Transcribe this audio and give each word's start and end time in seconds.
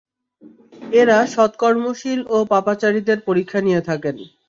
এরা 0.93 1.17
সৎকর্মশীল 1.33 2.19
ও 2.29 2.47
পাপাচারীদের 2.51 3.17
পরীক্ষা 3.27 3.59
নিয়ে 3.61 3.81
থাকেন। 3.89 4.15